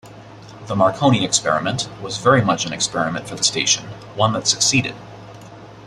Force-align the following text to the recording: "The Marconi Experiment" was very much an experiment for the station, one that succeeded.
"The 0.65 0.75
Marconi 0.75 1.23
Experiment" 1.23 1.87
was 2.01 2.17
very 2.17 2.41
much 2.41 2.65
an 2.65 2.73
experiment 2.73 3.27
for 3.29 3.35
the 3.35 3.43
station, 3.43 3.85
one 4.15 4.33
that 4.33 4.47
succeeded. 4.47 4.95